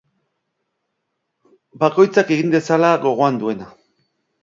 [1.85, 3.73] Bakoitzak egin dezala gogoan duena.